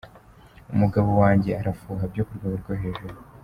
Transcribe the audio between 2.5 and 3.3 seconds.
rwo hejuru.